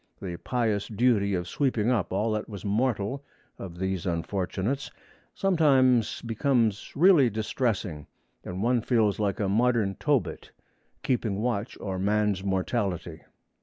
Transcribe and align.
The 0.19 0.37
pious 0.37 0.87
duty 0.87 1.35
of 1.35 1.47
sweeping 1.47 1.91
up 1.91 2.11
all 2.11 2.31
that 2.31 2.49
was 2.49 2.65
mortal 2.65 3.23
of 3.59 3.77
these 3.77 4.07
unfortunates 4.07 4.89
sometimes 5.35 6.23
becomes 6.23 6.91
really 6.95 7.29
distressing, 7.29 8.07
and 8.43 8.63
one 8.63 8.81
feels 8.81 9.19
like 9.19 9.39
a 9.39 9.47
modern 9.47 9.93
Tobit, 9.99 10.53
keeping 11.03 11.39
watch 11.39 11.77
o'er 11.79 11.99
man's 11.99 12.43
mortality. 12.43 13.21